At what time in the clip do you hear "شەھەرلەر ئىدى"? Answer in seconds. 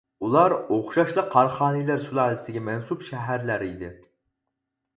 3.11-3.95